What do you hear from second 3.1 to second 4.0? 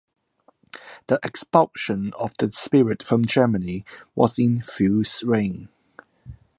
Germany